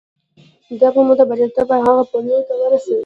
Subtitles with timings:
[0.79, 2.99] دا به مو د برياليتوب هغو پوړيو ته ورسوي.